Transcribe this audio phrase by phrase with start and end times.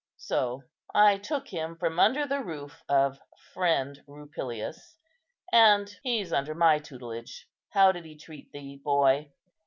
[0.17, 0.63] So
[0.95, 3.19] I took him from under the roof of
[3.53, 4.97] friend Rupilius,
[5.53, 7.47] and he's under my tutelage.
[7.73, 9.29] How did he treat thee, boy?"